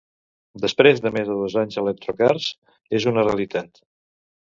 Després 0.61 1.01
de 1.05 1.09
més 1.17 1.27
de 1.31 1.35
dos 1.41 1.57
anys, 1.63 1.77
Electrokars, 1.81 2.47
és 3.01 3.07
una 3.13 3.27
realitat. 3.29 3.83